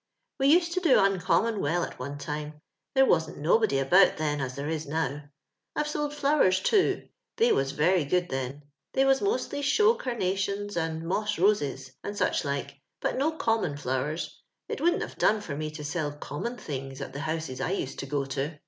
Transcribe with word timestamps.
*' 0.21 0.39
We 0.39 0.47
used 0.47 0.71
to 0.73 0.79
do 0.79 0.97
uncommon 0.97 1.61
well 1.61 1.83
at 1.83 1.99
one 1.99 2.17
time; 2.17 2.59
there 2.95 3.05
wasn't 3.05 3.37
nobody 3.37 3.77
about 3.77 4.17
then 4.17 4.41
as 4.41 4.55
tliere 4.55 4.71
is 4.71 4.87
now. 4.87 5.25
I've 5.75 5.87
sold 5.87 6.11
flowers, 6.15 6.59
too; 6.59 7.07
they 7.37 7.51
was 7.51 7.73
very 7.73 8.03
good 8.05 8.29
then; 8.29 8.63
they 8.93 9.05
was 9.05 9.19
mosUy 9.21 9.61
show 9.63 9.93
carnations 9.93 10.75
and 10.75 11.03
moss 11.05 11.37
roses, 11.37 11.91
and 12.03 12.17
such 12.17 12.43
like, 12.43 12.79
but 12.99 13.15
no 13.19 13.33
common 13.33 13.77
flowers— 13.77 14.41
it 14.69 14.81
wouldn't 14.81 15.03
have 15.03 15.19
done 15.19 15.39
for 15.39 15.55
me 15.55 15.69
to 15.69 15.83
sell 15.83 16.11
common 16.11 16.57
things 16.57 16.99
at 16.99 17.13
tho 17.13 17.19
houses 17.19 17.61
I 17.61 17.69
used 17.69 17.99
to 17.99 18.07
goto. 18.07 18.57